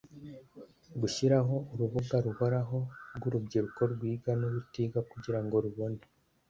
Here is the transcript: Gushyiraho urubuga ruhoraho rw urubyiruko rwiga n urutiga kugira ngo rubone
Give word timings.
Gushyiraho 1.01 1.55
urubuga 1.73 2.15
ruhoraho 2.25 2.79
rw 3.15 3.23
urubyiruko 3.29 3.81
rwiga 3.93 4.31
n 4.39 4.41
urutiga 4.47 4.99
kugira 5.11 5.39
ngo 5.43 5.55
rubone 5.65 6.01